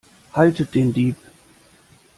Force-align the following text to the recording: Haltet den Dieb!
Haltet 0.33 0.73
den 0.73 0.91
Dieb! 0.95 1.15